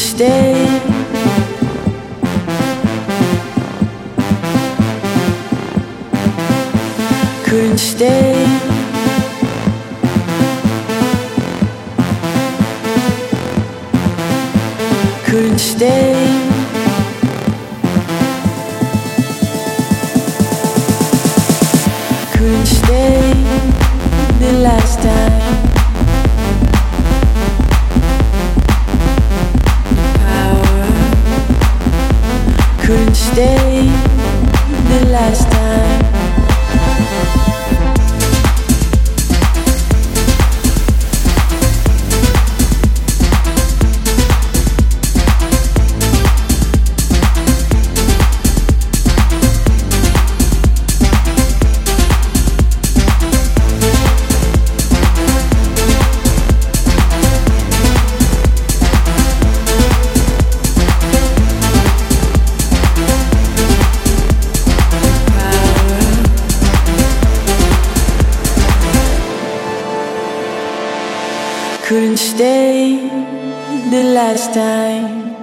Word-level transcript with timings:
stay. 0.00 0.80
Couldn't 7.44 7.78
stay. 7.78 8.46
Couldn't 15.26 15.58
stay. 15.58 16.49
Stay 33.14 33.86
the 34.88 35.06
last 35.10 35.50
time. 35.50 35.59
Couldn't 71.90 72.18
stay 72.18 72.98
the 73.90 74.02
last 74.14 74.54
time. 74.54 75.39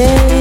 day. 0.00 0.39